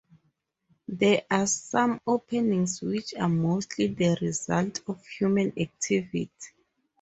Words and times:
There 0.87 1.21
are 1.29 1.45
some 1.45 2.01
openings 2.07 2.81
which 2.81 3.13
are 3.13 3.29
mostly 3.29 3.85
the 3.85 4.17
result 4.19 4.81
of 4.87 5.05
human 5.05 5.53
activity. 5.55 6.31